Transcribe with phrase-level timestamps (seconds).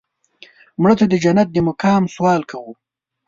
[0.81, 2.73] مړه ته د جنت د مقام سوال کوو